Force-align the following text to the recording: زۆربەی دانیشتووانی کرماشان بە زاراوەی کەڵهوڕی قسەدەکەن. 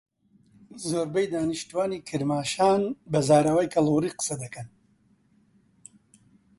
زۆربەی 0.89 1.31
دانیشتووانی 1.33 2.03
کرماشان 2.07 2.81
بە 3.11 3.19
زاراوەی 3.29 3.71
کەڵهوڕی 3.73 4.15
قسەدەکەن. 4.17 4.69